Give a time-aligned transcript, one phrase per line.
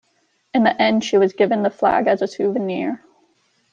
[0.55, 3.05] In the end she was given the flag as a souvenir.